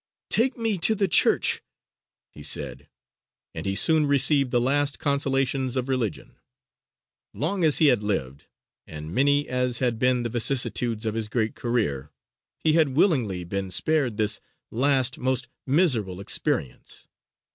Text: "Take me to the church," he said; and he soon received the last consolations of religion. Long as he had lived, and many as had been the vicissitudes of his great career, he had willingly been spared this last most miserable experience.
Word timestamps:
"Take 0.31 0.57
me 0.57 0.79
to 0.79 0.95
the 0.95 1.07
church," 1.07 1.61
he 2.31 2.41
said; 2.41 2.89
and 3.53 3.67
he 3.67 3.75
soon 3.75 4.07
received 4.07 4.49
the 4.49 4.59
last 4.59 4.97
consolations 4.97 5.75
of 5.75 5.87
religion. 5.87 6.37
Long 7.35 7.63
as 7.63 7.77
he 7.77 7.85
had 7.85 8.01
lived, 8.01 8.47
and 8.87 9.13
many 9.13 9.47
as 9.47 9.77
had 9.77 9.99
been 9.99 10.23
the 10.23 10.29
vicissitudes 10.29 11.05
of 11.05 11.13
his 11.13 11.27
great 11.27 11.53
career, 11.53 12.09
he 12.57 12.73
had 12.73 12.95
willingly 12.97 13.43
been 13.43 13.69
spared 13.69 14.17
this 14.17 14.41
last 14.71 15.19
most 15.19 15.47
miserable 15.67 16.19
experience. 16.19 17.07